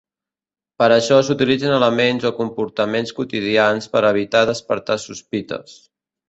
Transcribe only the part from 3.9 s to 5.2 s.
per a evitar despertar